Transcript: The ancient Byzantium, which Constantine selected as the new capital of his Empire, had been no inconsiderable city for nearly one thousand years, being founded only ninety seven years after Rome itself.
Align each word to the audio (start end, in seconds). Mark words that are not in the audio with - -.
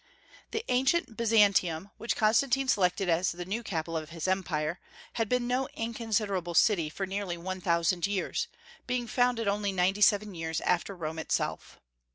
The 0.49 0.65
ancient 0.67 1.15
Byzantium, 1.15 1.91
which 1.99 2.15
Constantine 2.15 2.67
selected 2.67 3.07
as 3.07 3.31
the 3.33 3.45
new 3.45 3.61
capital 3.61 3.95
of 3.97 4.09
his 4.09 4.27
Empire, 4.27 4.79
had 5.13 5.29
been 5.29 5.45
no 5.45 5.67
inconsiderable 5.75 6.55
city 6.55 6.89
for 6.89 7.05
nearly 7.05 7.37
one 7.37 7.61
thousand 7.61 8.07
years, 8.07 8.47
being 8.87 9.05
founded 9.05 9.47
only 9.47 9.71
ninety 9.71 10.01
seven 10.01 10.33
years 10.33 10.59
after 10.61 10.95
Rome 10.95 11.19
itself. 11.19 11.79